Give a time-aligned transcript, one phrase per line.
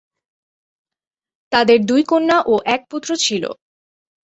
[1.51, 3.49] তাদের দুই কন্যা ও এক পুত্র ছিলো।